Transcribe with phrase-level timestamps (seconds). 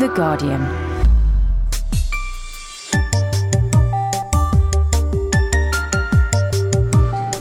[0.00, 0.62] The Guardian.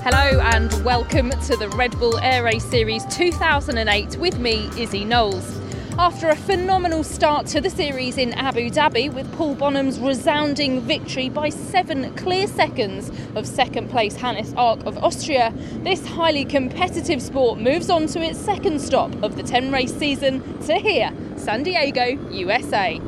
[0.04, 5.58] Hello and welcome to the Red Bull Air Race Series 2008 with me, Izzie Knolles.
[5.98, 11.30] After a phenomenal start to the series in Abu Dhabi with Paul Bonhomme's resounding victory
[11.30, 15.54] by seven clear seconds of second place Hannes Arch of Austria,
[15.84, 20.42] this highly competitive sport moves on to its second stop of the 10 race season
[20.64, 21.14] to here,
[21.50, 23.02] San Diego, USA.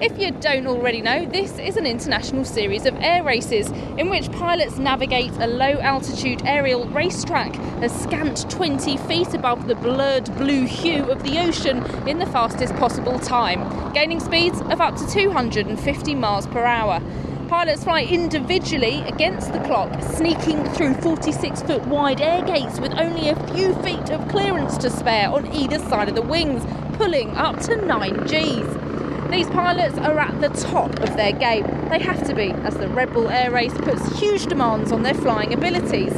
[0.00, 4.30] If you don't already know, this is an international series of air races in which
[4.30, 10.64] pilots navigate a low altitude aerial racetrack a scant 20 feet above the blurred blue
[10.64, 16.14] hue of the ocean in the fastest possible time, gaining speeds of up to 250
[16.14, 17.02] miles per hour.
[17.48, 23.30] Pilots fly individually against the clock, sneaking through 46 foot wide air gates with only
[23.30, 26.62] a few feet of clearance to spare on either side of the wings,
[26.98, 29.30] pulling up to 9 Gs.
[29.30, 31.64] These pilots are at the top of their game.
[31.90, 35.14] They have to be, as the Red Bull Air Race puts huge demands on their
[35.14, 36.12] flying abilities.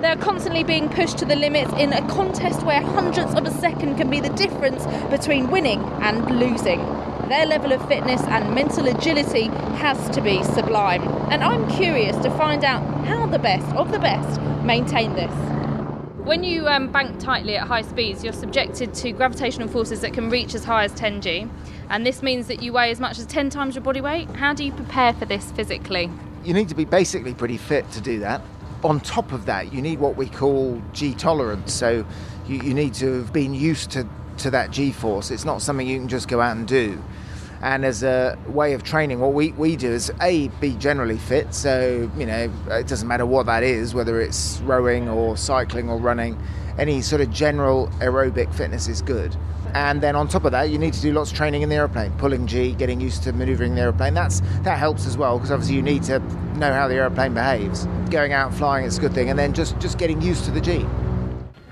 [0.00, 3.98] They're constantly being pushed to the limits in a contest where hundredths of a second
[3.98, 6.80] can be the difference between winning and losing.
[7.28, 11.02] Their level of fitness and mental agility has to be sublime.
[11.30, 15.55] And I'm curious to find out how the best of the best maintain this.
[16.26, 20.28] When you um, bank tightly at high speeds, you're subjected to gravitational forces that can
[20.28, 21.46] reach as high as 10 g,
[21.88, 24.28] and this means that you weigh as much as 10 times your body weight.
[24.30, 26.10] How do you prepare for this physically?
[26.42, 28.42] You need to be basically pretty fit to do that.
[28.82, 32.04] On top of that, you need what we call G tolerance, so
[32.48, 34.04] you, you need to have been used to,
[34.38, 35.30] to that G force.
[35.30, 37.00] It's not something you can just go out and do.
[37.62, 41.54] And as a way of training, what we, we do is A, be generally fit.
[41.54, 45.98] So, you know, it doesn't matter what that is, whether it's rowing or cycling or
[45.98, 46.38] running,
[46.78, 49.36] any sort of general aerobic fitness is good.
[49.74, 51.74] And then on top of that, you need to do lots of training in the
[51.74, 54.14] aeroplane, pulling G, getting used to maneuvering the aeroplane.
[54.14, 56.18] That's that helps as well because obviously you need to
[56.56, 57.86] know how the aeroplane behaves.
[58.10, 60.60] Going out flying is a good thing, and then just just getting used to the
[60.60, 60.86] G.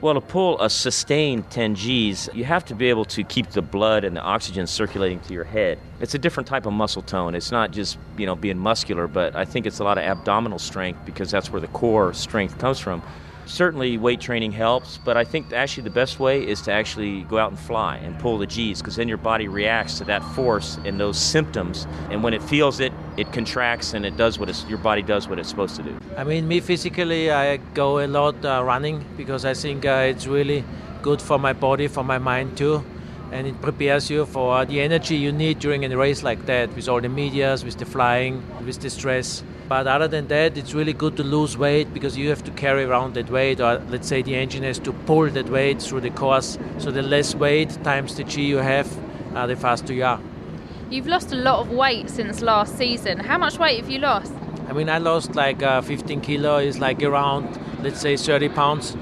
[0.04, 3.62] Well, to pull a sustained 10 Gs, you have to be able to keep the
[3.62, 5.78] blood and the oxygen circulating to your head.
[5.98, 7.34] It's a different type of muscle tone.
[7.34, 10.58] It's not just, you know, being muscular, but I think it's a lot of abdominal
[10.58, 13.02] strength because that's where the core strength comes from.
[13.46, 17.38] Certainly, weight training helps, but I think actually the best way is to actually go
[17.38, 20.78] out and fly and pull the G's because then your body reacts to that force
[20.84, 21.86] and those symptoms.
[22.10, 25.38] And when it feels it, it contracts and it does what your body does what
[25.38, 25.96] it's supposed to do.
[26.16, 30.26] I mean, me physically, I go a lot uh, running because I think uh, it's
[30.26, 30.64] really
[31.02, 32.82] good for my body, for my mind too.
[33.30, 36.88] And it prepares you for the energy you need during a race like that with
[36.88, 39.42] all the medias, with the flying, with the stress.
[39.66, 42.84] But other than that, it's really good to lose weight because you have to carry
[42.84, 46.10] around that weight, or let's say the engine has to pull that weight through the
[46.10, 46.58] course.
[46.78, 48.86] So the less weight times the G you have,
[49.34, 50.20] uh, the faster you are.
[50.90, 53.18] You've lost a lot of weight since last season.
[53.18, 54.32] How much weight have you lost?
[54.68, 58.96] I mean, I lost like uh, 15 kilo, is like around, let's say, 30 pounds.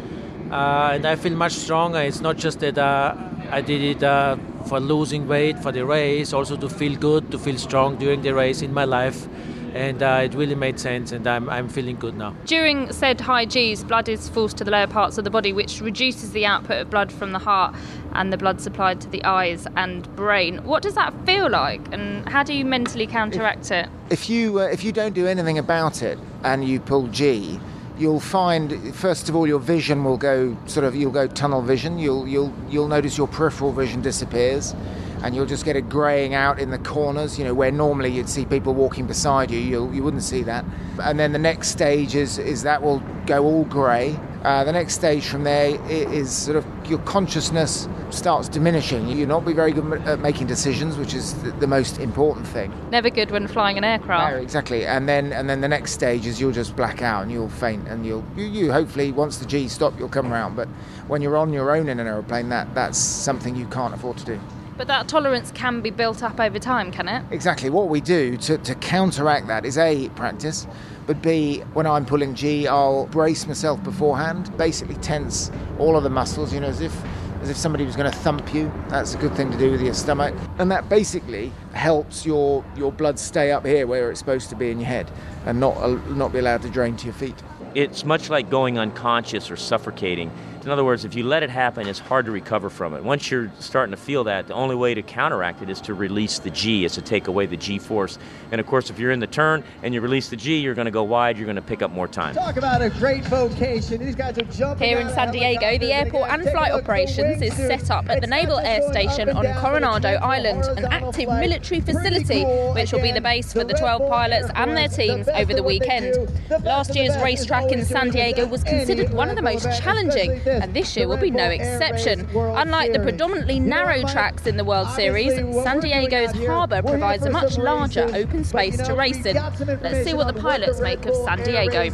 [0.51, 1.99] Uh, and I feel much stronger.
[1.99, 3.17] It's not just that uh,
[3.51, 4.37] I did it uh,
[4.67, 8.33] for losing weight for the race, also to feel good, to feel strong during the
[8.33, 9.27] race in my life
[9.75, 12.35] and uh, it really made sense and I'm, I'm feeling good now.
[12.45, 15.81] During said high Gs, blood is forced to the lower parts of the body, which
[15.81, 17.75] reduces the output of blood from the heart
[18.13, 20.65] and the blood supplied to the eyes and brain.
[20.65, 23.89] What does that feel like, and how do you mentally counteract if, it?
[24.11, 27.59] If you uh, if you don't do anything about it and you pull G,
[27.99, 31.99] you'll find first of all your vision will go sort of you'll go tunnel vision.
[31.99, 34.75] You'll you'll you'll notice your peripheral vision disappears
[35.23, 38.29] and you'll just get it greying out in the corners, you know, where normally you'd
[38.29, 40.65] see people walking beside you, you'll, you wouldn't see that.
[41.03, 44.19] And then the next stage is, is that will go all grey.
[44.43, 49.09] Uh, the next stage from there is sort of your consciousness starts diminishing.
[49.09, 52.73] You'll not be very good at making decisions, which is the, the most important thing.
[52.91, 54.35] Never good when flying an aircraft.
[54.35, 54.85] No, exactly.
[54.85, 57.87] And then and then the next stage is you'll just black out and you'll faint
[57.87, 60.57] and you'll you, you hopefully once the G stop you'll come around.
[60.57, 60.67] But
[61.07, 64.25] when you're on your own in an aeroplane, that that's something you can't afford to
[64.25, 64.41] do.
[64.77, 67.25] But that tolerance can be built up over time, can it?
[67.31, 67.71] Exactly.
[67.71, 70.67] What we do to, to counteract that is A, practice,
[71.07, 76.11] but B, when I'm pulling G, I'll brace myself beforehand, basically tense all of the
[76.11, 76.95] muscles, you know, as if
[77.43, 78.73] as if somebody was going to thump you.
[78.89, 80.33] That's a good thing to do with your stomach.
[80.59, 84.71] And that basically helps your, your blood stay up here where it's supposed to be
[84.71, 85.11] in your head
[85.45, 87.35] and not, uh, not be allowed to drain to your feet.
[87.75, 90.31] It's much like going unconscious or suffocating
[90.65, 93.03] In other words, if you let it happen, it's hard to recover from it.
[93.03, 96.39] Once you're starting to feel that, the only way to counteract it is to release
[96.39, 98.17] the G, is to take away the G force.
[98.53, 100.85] And of course, if you're in the turn and you release the G, you're going
[100.85, 102.37] to go wide, you're going to pick up more time.
[102.37, 104.05] Talk about a great vocation.
[104.05, 104.87] These guys are jumping.
[104.87, 108.61] Here in San Diego, the airport and flight operations is set up at the Naval
[108.61, 112.45] Air Station on Coronado Island, an active military facility
[112.75, 116.15] which will be the base for the 12 pilots and their teams over the weekend.
[116.63, 120.97] Last year's racetrack in San Diego was considered one of the most challenging, and this
[120.97, 122.29] year will be no exception.
[122.35, 127.59] Unlike the predominantly narrow tracks in the World Series, San Diego's harbour provides a much
[127.59, 129.37] larger open space to race in.
[129.37, 131.91] Let's see what the pilots make of San Diego.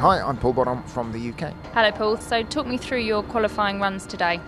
[0.00, 1.52] Hi, I'm Paul Bonhomme from the UK.
[1.72, 2.16] Hello, Paul.
[2.18, 4.40] So, talk me through your qualifying runs today.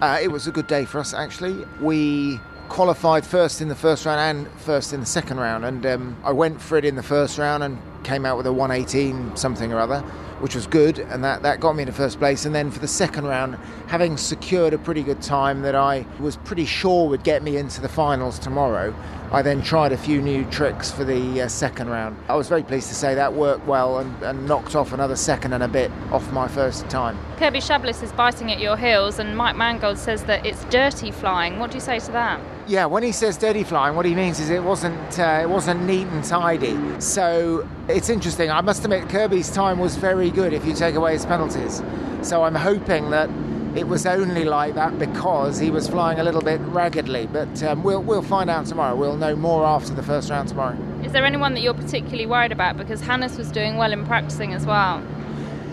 [0.00, 1.64] Uh, it was a good day for us, actually.
[1.80, 2.38] We
[2.68, 6.32] qualified first in the first round and first in the second round, and um, I
[6.32, 9.78] went for it in the first round and came out with a 118 something or
[9.80, 10.04] other
[10.40, 12.44] which was good, and that, that got me in the first place.
[12.44, 13.56] And then for the second round,
[13.86, 17.80] having secured a pretty good time that I was pretty sure would get me into
[17.80, 18.94] the finals tomorrow,
[19.32, 22.16] I then tried a few new tricks for the uh, second round.
[22.28, 25.52] I was very pleased to say that worked well and, and, knocked off another second
[25.52, 27.18] and a bit off my first time.
[27.36, 31.58] Kirby Chambliss is biting at your heels, and Mike Mangold says that it's dirty flying.
[31.58, 32.40] What do you say to that?
[32.68, 35.84] Yeah, when he says dirty flying, what he means is it wasn't uh, it wasn't
[35.84, 36.76] neat and tidy.
[37.00, 38.50] So it's interesting.
[38.50, 41.80] I must admit, Kirby's time was very good if you take away his penalties.
[42.22, 43.30] So I'm hoping that
[43.76, 47.28] it was only like that because he was flying a little bit raggedly.
[47.28, 48.96] But um, we'll we'll find out tomorrow.
[48.96, 50.76] We'll know more after the first round tomorrow.
[51.04, 52.76] Is there anyone that you're particularly worried about?
[52.76, 55.04] Because Hannes was doing well in practicing as well.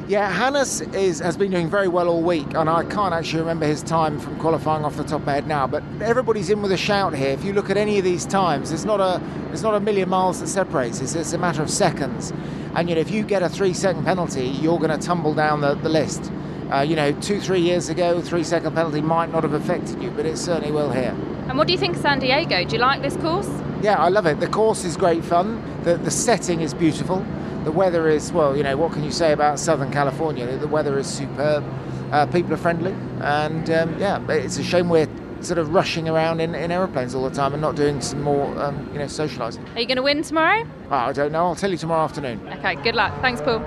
[0.05, 3.65] Yeah, Hannes is, has been doing very well all week, and I can't actually remember
[3.65, 5.65] his time from qualifying off the top of my head now.
[5.65, 7.29] But everybody's in with a shout here.
[7.29, 9.21] If you look at any of these times, it's not a
[9.53, 10.99] it's not a million miles that separates.
[10.99, 12.33] It's, it's a matter of seconds.
[12.75, 15.75] And you know, if you get a three-second penalty, you're going to tumble down the,
[15.75, 16.33] the list.
[16.69, 20.25] Uh, you know, two, three years ago, three-second penalty might not have affected you, but
[20.25, 21.15] it certainly will here.
[21.47, 22.65] And what do you think of San Diego?
[22.65, 23.49] Do you like this course?
[23.81, 24.41] Yeah, I love it.
[24.41, 25.63] The course is great fun.
[25.83, 27.25] The the setting is beautiful
[27.63, 30.57] the weather is well you know what can you say about southern california?
[30.57, 31.63] The weather is superb.
[32.11, 35.07] Uh, people are friendly and um, yeah it's a shame we're
[35.41, 38.57] sort of rushing around in, in aeroplanes all the time and not doing some more
[38.61, 39.65] um, you know socializing.
[39.75, 40.65] Are you going to win tomorrow?
[40.89, 41.45] Oh, i don't know.
[41.45, 42.39] I'll tell you tomorrow afternoon.
[42.59, 43.19] Okay good luck.
[43.21, 43.59] Thanks paul.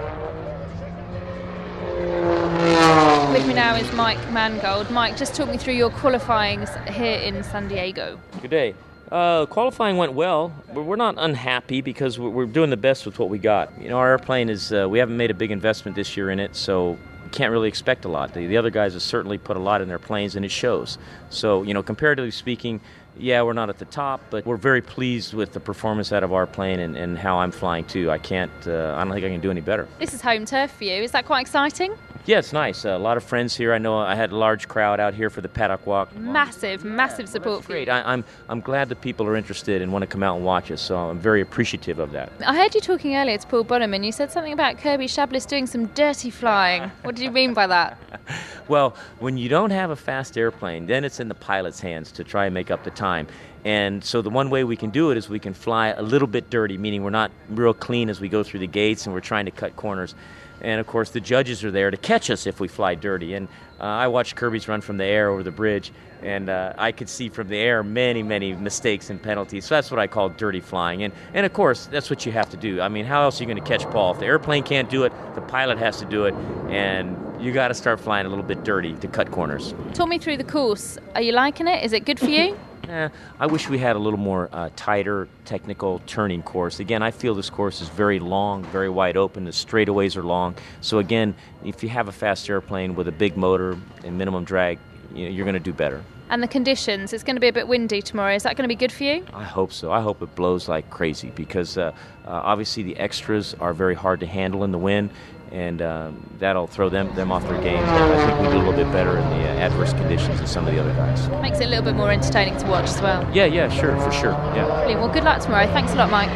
[3.32, 4.90] With me now is Mike Mangold.
[4.90, 8.19] Mike, just talk me through your qualifying here in San Diego.
[8.40, 8.75] Good day.
[9.11, 10.53] Uh, qualifying went well.
[10.73, 13.81] We're not unhappy because we're doing the best with what we got.
[13.81, 16.41] You know, our airplane is, uh, we haven't made a big investment this year in
[16.41, 16.99] it, so
[17.32, 18.35] can't really expect a lot.
[18.35, 20.99] The, the other guys have certainly put a lot in their planes, and it shows.
[21.31, 22.81] So, you know, comparatively speaking,
[23.19, 26.32] yeah, we're not at the top, but we're very pleased with the performance out of
[26.32, 28.11] our plane and, and how I'm flying too.
[28.11, 29.88] I can't, uh, I don't think I can do any better.
[29.99, 31.03] This is home turf for you.
[31.03, 31.94] Is that quite exciting?
[32.26, 32.84] Yeah, it's nice.
[32.84, 33.73] Uh, a lot of friends here.
[33.73, 36.12] I know I had a large crowd out here for the paddock walk.
[36.17, 37.87] Massive, massive support well, great.
[37.87, 37.93] you.
[37.93, 40.44] I, am I'm, I'm glad that people are interested and want to come out and
[40.44, 40.82] watch us.
[40.82, 42.32] So I'm very appreciative of that.
[42.44, 45.46] I heard you talking earlier to Paul Bonhomme, and you said something about Kirby Chambliss
[45.46, 46.90] doing some dirty flying.
[47.02, 47.96] What did you mean by that?
[48.69, 52.25] well, when you don't have a fast airplane, then it's in the pilot's hands to
[52.25, 53.29] try and make up the time.
[53.64, 56.29] And so the one way we can do it is we can fly a little
[56.29, 59.20] bit dirty, meaning we're not real clean as we go through the gates and we're
[59.20, 60.17] trying to cut corners.
[60.61, 63.35] And of course, the judges are there to catch us if we fly dirty.
[63.35, 63.49] And
[63.81, 65.93] uh, I watched Kirby's run from the air over the bridge,
[66.23, 69.67] and uh, I could see from the air many, many mistakes and penalties.
[69.67, 71.03] So that's what I call dirty flying.
[71.03, 72.81] And, and of course, that's what you have to do.
[72.81, 74.12] I mean, how else are you going to catch Paul?
[74.12, 76.35] If the airplane can't do it, the pilot has to do it.
[76.69, 79.75] And you got to start flying a little bit dirty to cut corners.
[79.93, 80.99] Talk me through the course.
[81.14, 81.85] Are you liking it?
[81.85, 82.58] Is it good for you?
[82.88, 83.08] Eh,
[83.40, 86.78] I wish we had a little more uh, tighter technical turning course.
[86.78, 89.44] Again, I feel this course is very long, very wide open.
[89.44, 90.55] The straightaways are long.
[90.81, 94.78] So again, if you have a fast airplane with a big motor and minimum drag,
[95.14, 96.05] you know, you're going to do better.
[96.28, 98.34] And the conditions, it's going to be a bit windy tomorrow.
[98.34, 99.24] Is that going to be good for you?
[99.32, 99.93] I hope so.
[99.93, 101.93] I hope it blows like crazy because uh,
[102.24, 105.10] uh, obviously the extras are very hard to handle in the wind
[105.53, 107.82] and um, that'll throw them them off their game.
[107.82, 110.67] I think we do a little bit better in the uh, adverse conditions than some
[110.67, 111.29] of the other guys.
[111.43, 113.29] Makes it a little bit more entertaining to watch as well.
[113.34, 114.32] Yeah, yeah, sure, for sure.
[114.55, 114.67] Yeah.
[114.67, 115.00] Brilliant.
[115.00, 115.67] Well, good luck tomorrow.
[115.67, 116.31] Thanks a lot, Mike.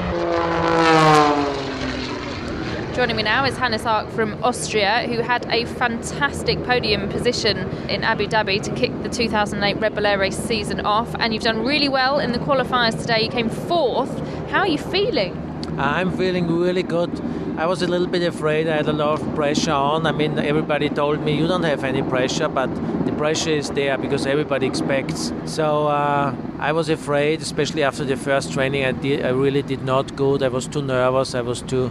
[2.95, 7.57] Joining me now is Hannes Arch from Austria, who had a fantastic podium position
[7.89, 11.15] in Abu Dhabi to kick the 2008 Red Bull Air Race season off.
[11.19, 13.23] And you've done really well in the qualifiers today.
[13.23, 14.11] You came fourth.
[14.51, 15.40] How are you feeling?
[15.81, 17.11] I'm feeling really good.
[17.57, 18.69] I was a little bit afraid.
[18.69, 20.07] I had a lot of pressure on.
[20.07, 22.69] I mean, everybody told me you don't have any pressure, but
[23.07, 25.33] the pressure is there because everybody expects.
[25.47, 28.85] So uh, I was afraid, especially after the first training.
[28.85, 29.25] I did.
[29.25, 30.43] I really did not good.
[30.43, 31.35] I was too nervous.
[31.35, 31.91] I was too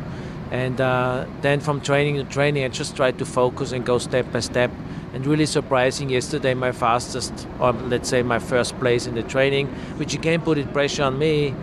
[0.51, 4.31] And uh, then from training to training, I just tried to focus and go step
[4.31, 4.71] by step.
[5.13, 9.67] And really surprising, yesterday my fastest, or let's say my first place in the training,
[9.97, 11.53] which again put it pressure on me.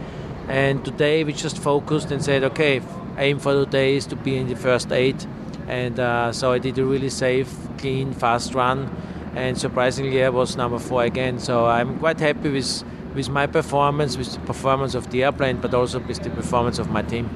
[0.48, 2.80] And today we just focused and said, okay,
[3.18, 5.26] aim for today is to be in the first eight.
[5.66, 8.90] And uh, so I did a really safe, clean, fast run.
[9.34, 11.38] And surprisingly, I was number four again.
[11.40, 12.84] So I'm quite happy with,
[13.14, 16.90] with my performance, with the performance of the airplane, but also with the performance of
[16.90, 17.28] my team.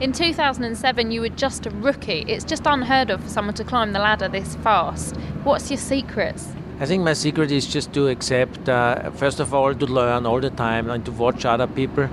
[0.00, 2.24] In 2007, you were just a rookie.
[2.28, 5.16] It's just unheard of for someone to climb the ladder this fast.
[5.44, 6.48] What's your secrets?
[6.78, 10.40] I think my secret is just to accept, uh, first of all, to learn all
[10.40, 12.08] the time and to watch other people.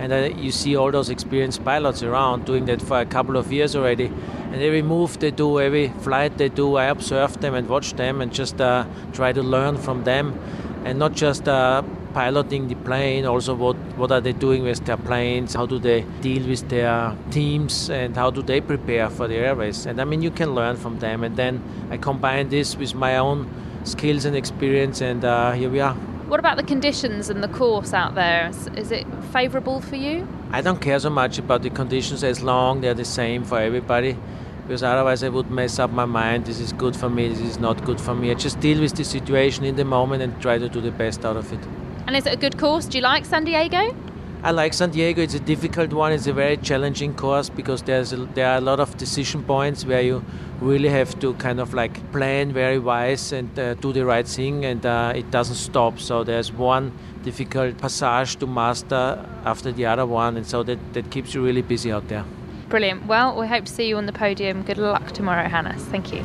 [0.00, 3.52] And uh, you see all those experienced pilots around doing that for a couple of
[3.52, 4.06] years already.
[4.06, 8.22] And every move they do, every flight they do, I observe them and watch them
[8.22, 10.40] and just uh, try to learn from them.
[10.86, 11.82] And not just uh,
[12.14, 16.06] piloting the plane, also what, what are they doing with their planes, how do they
[16.22, 19.84] deal with their teams, and how do they prepare for the air race.
[19.84, 21.24] And I mean, you can learn from them.
[21.24, 23.50] And then I combine this with my own
[23.84, 25.94] skills and experience, and uh, here we are.
[26.30, 28.50] What about the conditions and the course out there?
[28.50, 30.28] Is, is it favourable for you?
[30.52, 34.16] I don't care so much about the conditions as long they're the same for everybody
[34.62, 36.46] because otherwise I would mess up my mind.
[36.46, 38.30] This is good for me, this is not good for me.
[38.30, 41.24] I just deal with the situation in the moment and try to do the best
[41.24, 41.58] out of it.
[42.06, 42.86] And is it a good course?
[42.86, 43.92] Do you like San Diego?
[44.42, 45.20] I like San Diego.
[45.20, 46.12] It's a difficult one.
[46.12, 49.84] It's a very challenging course because there's a, there are a lot of decision points
[49.84, 50.24] where you
[50.62, 54.64] really have to kind of like plan very wise and uh, do the right thing,
[54.64, 55.98] and uh, it doesn't stop.
[55.98, 56.92] So there's one
[57.22, 61.62] difficult passage to master after the other one, and so that, that keeps you really
[61.62, 62.24] busy out there.
[62.70, 63.06] Brilliant.
[63.06, 64.62] Well, we hope to see you on the podium.
[64.62, 65.84] Good luck tomorrow, Hannes.
[65.84, 66.24] Thank you.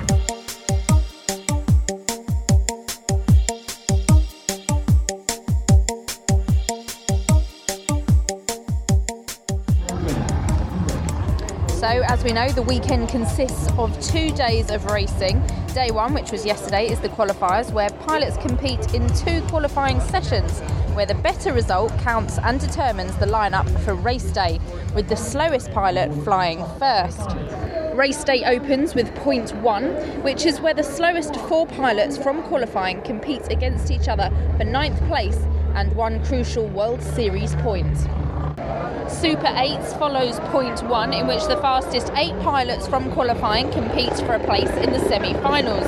[11.85, 15.39] So, as we know, the weekend consists of two days of racing.
[15.75, 20.61] Day one, which was yesterday, is the qualifiers, where pilots compete in two qualifying sessions,
[20.95, 24.59] where the better result counts and determines the lineup for race day,
[24.95, 27.37] with the slowest pilot flying first.
[27.93, 32.99] Race day opens with point one, which is where the slowest four pilots from qualifying
[33.03, 35.37] compete against each other for ninth place
[35.75, 37.95] and one crucial World Series point.
[39.07, 44.33] Super 8s follows point one, in which the fastest eight pilots from qualifying compete for
[44.33, 45.87] a place in the semi finals.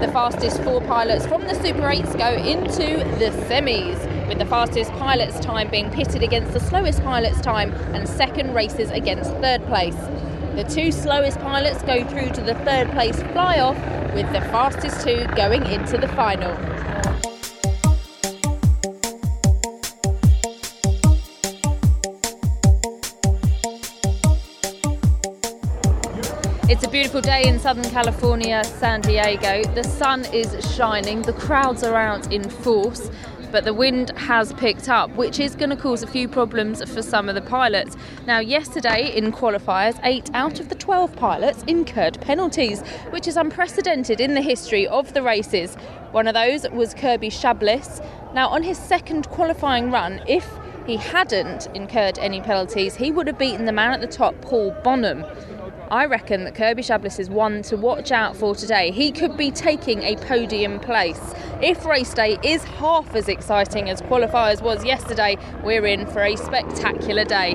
[0.00, 4.92] The fastest four pilots from the Super 8s go into the semis, with the fastest
[4.92, 9.96] pilot's time being pitted against the slowest pilot's time and second races against third place.
[10.56, 13.76] The two slowest pilots go through to the third place fly off,
[14.14, 16.75] with the fastest two going into the final.
[27.06, 29.62] Beautiful day in Southern California, San Diego.
[29.74, 33.12] The sun is shining, the crowds are out in force,
[33.52, 37.02] but the wind has picked up, which is going to cause a few problems for
[37.02, 37.96] some of the pilots.
[38.26, 44.20] Now, yesterday in qualifiers, eight out of the 12 pilots incurred penalties, which is unprecedented
[44.20, 45.76] in the history of the races.
[46.10, 48.04] One of those was Kirby Chambliss.
[48.34, 50.44] Now, on his second qualifying run, if
[50.88, 54.74] he hadn't incurred any penalties, he would have beaten the man at the top, Paul
[54.82, 55.24] Bonhomme.
[55.88, 58.90] I reckon that Kirby Chambliss is one to watch out for today.
[58.90, 61.20] He could be taking a podium place.
[61.62, 66.34] If race day is half as exciting as qualifiers was yesterday, we're in for a
[66.34, 67.54] spectacular day.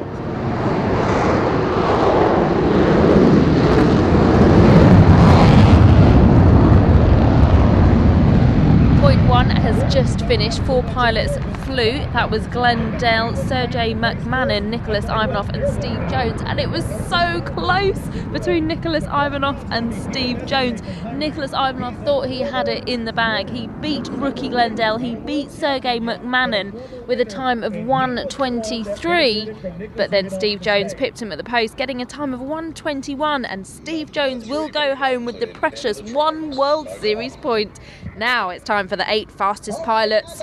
[9.01, 10.59] Point one has just finished.
[10.63, 11.91] Four pilots flew.
[12.13, 16.41] That was Glen Dell, Sergey Rakhmanin, Nicolas Ivanoff, and Steve Jones.
[16.43, 17.99] And it was so close
[18.31, 20.81] between Nicolas Ivanoff and Steve Jones.
[21.13, 23.47] Nicolas Ivanoff thought he had it in the bag.
[23.47, 24.97] He beat rookie Glen Dell.
[24.97, 29.53] He beat Sergey Rakhmanin with a time of 123.
[29.95, 33.45] But then Steve Jones pipped him at the post, getting a time of 121.
[33.45, 37.79] And Steve Jones will go home with the precious one World Series point.
[38.17, 40.39] Now it's time for the eight fastest pilots.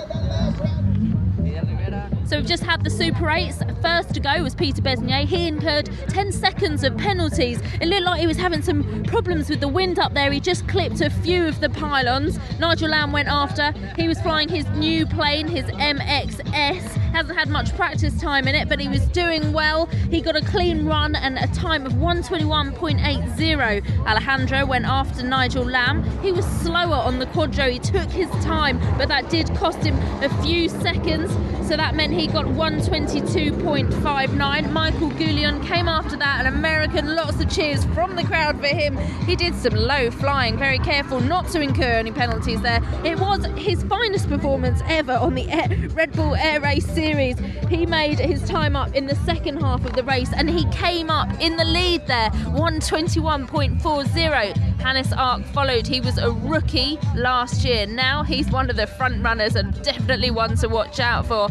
[2.29, 3.81] So we've just had the Super 8s.
[3.81, 5.25] First to go was Péter Besenyei.
[5.25, 7.59] He incurred 10 seconds of penalties.
[7.81, 10.31] It looked like he was having some problems with the wind up there.
[10.31, 12.37] He just clipped a few of the pylons.
[12.59, 13.71] Nigel Lamb went after.
[13.95, 17.08] He was flying his new plane, his MXS.
[17.13, 19.87] Hasn't had much practice time in it, but he was doing well.
[20.09, 24.05] He got a clean run and a time of 121.80.
[24.05, 26.03] Alejandro went after Nigel Lamb.
[26.21, 27.69] He was slower on the quadro.
[27.71, 31.31] He took his time, but that did cost him a few seconds.
[31.67, 34.71] So that meant he got 122.59.
[34.71, 38.97] Michael Goulian came after that, an American, lots of cheers from the crowd for him.
[39.27, 42.81] He did some low flying, very careful not to incur any penalties there.
[43.03, 45.45] It was his finest performance ever on the
[45.93, 47.39] Red Bull Air Race Series.
[47.69, 51.09] He made his time up in the second half of the race and he came
[51.09, 54.57] up in the lead there, 121.40.
[54.81, 55.87] Hannes Arch followed.
[55.87, 57.87] He was a rookie last year.
[57.87, 61.47] Now he's one of the front runners and definitely one to watch out for.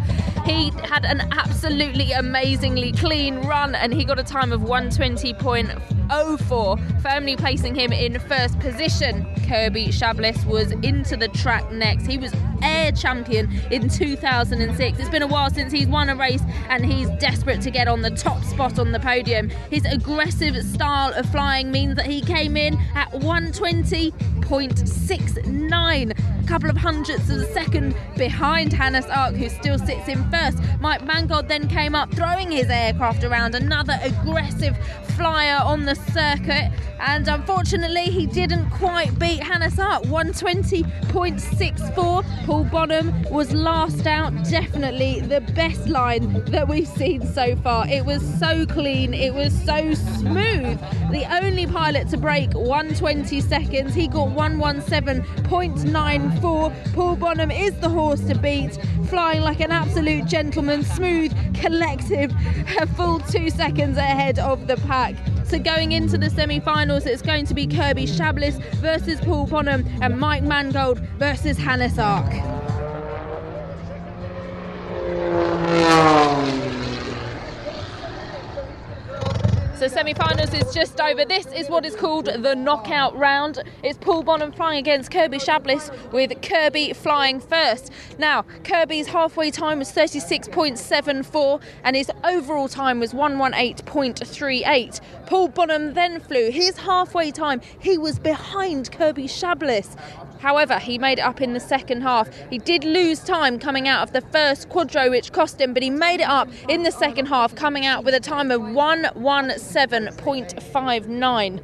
[0.48, 7.36] He had an absolutely amazingly clean run and he got a time of 120.04, firmly
[7.36, 9.26] placing him in first position.
[9.46, 12.06] Kirby Chambliss was into the track next.
[12.06, 14.98] He was air champion in 2006.
[14.98, 16.40] It's been a while since he's won a race
[16.70, 19.50] and he's desperate to get on the top spot on the podium.
[19.70, 26.14] His aggressive style of flying means that he came in at 120.69, a
[26.46, 30.37] couple of hundredths of a second behind Hannes Arch, who still sits in first.
[30.80, 34.76] Mike Mangold then came up, throwing his aircraft around, another aggressive
[35.16, 40.04] flyer on the circuit, and unfortunately, he didn't quite beat Hannes Arch.
[40.04, 42.24] 120.64.
[42.44, 44.32] Paul Bonhomme was last out.
[44.48, 47.88] Definitely the best line that we've seen so far.
[47.88, 50.78] It was so clean, it was so smooth.
[51.10, 53.94] The only pilot to break 120 seconds.
[53.94, 56.94] He got 117.94.
[56.94, 58.78] Paul Bonhomme is the horse to beat,
[59.08, 62.32] flying like an absolute gentleman, smooth, collective,
[62.78, 65.16] a full two seconds ahead of the pack.
[65.44, 70.18] So going into the semi-finals, it's going to be Kirby Chambliss versus Paul Bonhomme and
[70.18, 72.57] Mike Mangold versus Hannes Arch.
[79.88, 81.24] So semi-finals is just over.
[81.24, 83.62] This is what is called the knockout round.
[83.82, 87.90] It's Paul Bonhomme flying against Kirby Chambliss with Kirby flying first.
[88.18, 95.00] Now, Kirby's halfway time was 36.74 and his overall time was 118.38.
[95.26, 96.50] Paul Bonhomme then flew.
[96.50, 99.96] His halfway time, he was behind Kirby Chambliss.
[100.40, 102.28] However, he made it up in the second half.
[102.50, 105.90] He did lose time coming out of the first quadro, which cost him, but he
[105.90, 111.60] made it up in the second half, coming out with a time of 117.59.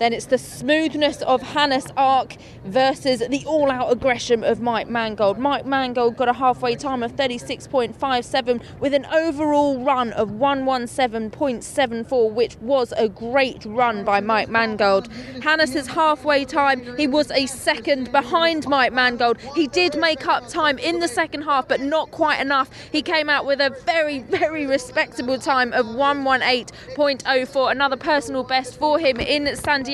[0.00, 5.38] Then it's the smoothness of Hannes Arch versus the all out aggression of Mike Mangold.
[5.38, 12.56] Mike Mangold got a halfway time of 36.57 with an overall run of 117.74, which
[12.62, 15.12] was a great run by Mike Mangold.
[15.42, 19.36] Hannes's halfway time, he was a second behind Mike Mangold.
[19.54, 22.70] He did make up time in the second half, but not quite enough.
[22.90, 28.98] He came out with a very, very respectable time of 118.04, another personal best for
[28.98, 29.89] him in San Diego,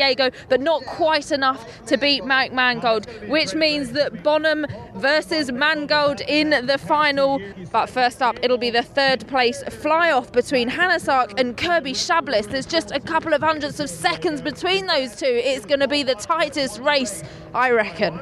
[0.49, 6.51] but not quite enough to beat Mike Mangold, which means that Bonhomme versus Mangold in
[6.67, 7.41] the final.
[7.73, 11.93] But first up, it'll be the third place fly off between Hannes Arch and Kirby
[11.93, 12.51] Chambliss.
[12.51, 15.27] There's just a couple of hundredths of seconds between those two.
[15.27, 17.23] It's going to be the tightest race,
[17.55, 18.21] I reckon.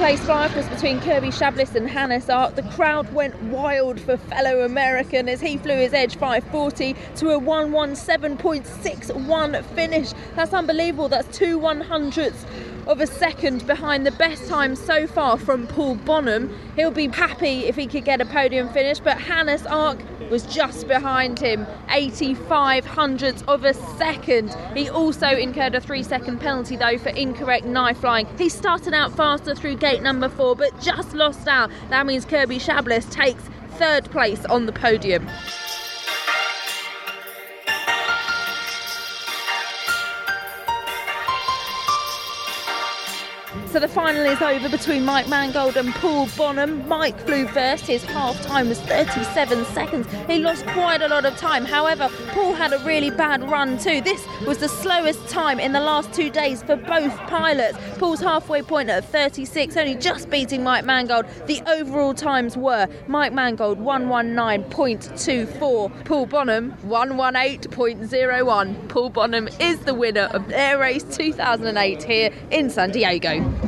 [0.00, 2.54] Place fly-off was between Kirby Chambliss and Hannes Arch.
[2.54, 7.38] The crowd went wild for fellow American as he flew his Edge 540 to a
[7.38, 10.14] 117.61 finish.
[10.36, 11.10] That's unbelievable.
[11.10, 12.46] That's two one hundredths
[12.86, 16.48] of a second behind the best time so far from Paul Bonhomme.
[16.76, 20.86] He'll be happy if he could get a podium finish, but Hannes Arch was just
[20.88, 24.56] behind him, 85 hundredths of a second.
[24.74, 28.26] He also incurred a three second penalty though for incorrect knife flying.
[28.38, 31.70] He started out faster through gate number four, but just lost out.
[31.90, 35.28] That means Kirby Chambliss takes third place on the podium.
[43.72, 46.88] So the final is over between Mike Mangold and Paul Bonhomme.
[46.88, 47.86] Mike flew first.
[47.86, 50.08] His half time was 37 seconds.
[50.26, 51.64] He lost quite a lot of time.
[51.64, 54.00] However, Paul had a really bad run too.
[54.00, 57.78] This was the slowest time in the last two days for both pilots.
[57.96, 61.26] Paul's halfway point at 36, only just beating Mike Mangold.
[61.46, 68.88] The overall times were Mike Mangold 119.24, Paul Bonhomme 118.01.
[68.88, 73.59] Paul Bonhomme is the winner of Air Race 2008 here in San Diego.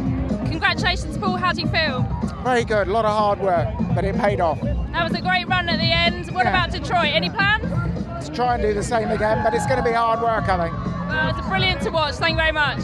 [0.53, 1.37] Congratulations, Paul.
[1.39, 2.03] How do you feel?
[2.45, 2.87] Very good.
[2.87, 4.61] A lot of hard work, but it paid off.
[4.61, 6.31] That was a great run at the end.
[6.35, 6.51] What Yeah.
[6.51, 7.11] about Detroit?
[7.15, 7.65] Any plans?
[8.09, 10.57] Let's try and do the same again, but it's going to be hard work, I
[10.69, 10.75] think.
[11.09, 12.15] Well, it's brilliant to watch.
[12.17, 12.79] Thank you very much.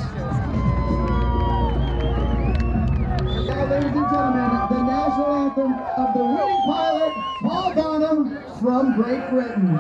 [3.47, 9.29] Now, ladies and gentlemen, the national anthem of the winning pilot, Paul Bonhomme from Great
[9.31, 9.79] Britain.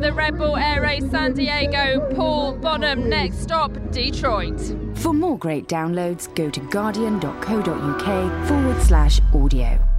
[0.00, 3.06] The Red Bull Air Race San Diego, Paul Bonhomme.
[3.10, 4.58] Next stop, Detroit.
[4.94, 9.89] For more great downloads, go to guardian.co.uk forward slash audio.